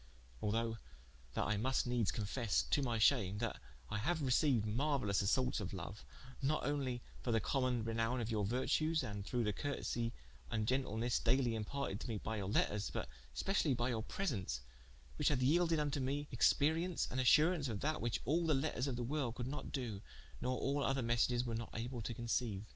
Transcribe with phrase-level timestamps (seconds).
[0.41, 0.79] Although
[1.35, 5.73] that I must needes confesse (to my shame) that I haue receiued marueilous assaultes of
[5.73, 5.93] loue,
[6.41, 10.11] not onely for the common renowme of your vertues, and through the curtesie
[10.49, 14.61] and gentlenesse dayly imparted to me by your letters, but specially by your presence,
[15.19, 18.95] whiche hath yelded vnto me experience and assuraunce of that, whiche all the letters of
[18.95, 20.01] the world could not do,
[20.41, 22.63] nor all other messages were not able to conceiue.